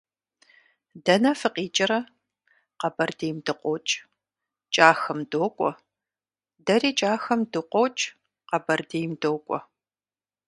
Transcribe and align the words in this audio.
-Дэнэ 1.05 1.31
фыкъикӀрэ?- 1.39 1.99
Къэбэрдейм 2.79 3.37
дыкъокӀ, 3.45 3.93
КӀахэм 4.73 5.19
докӀуэ.- 5.31 5.71
Дэри 6.65 6.91
КӀахэм 6.99 7.41
дыкъокӀ, 7.51 8.03
Къэбэрдейм 8.49 9.11
докӀуэ. 9.21 9.59